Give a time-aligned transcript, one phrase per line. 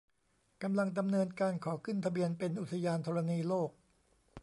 [0.63, 3.69] กำลังดำเนินการขอขึ้นทะเบียนเป็นอุทยานธรณีโลก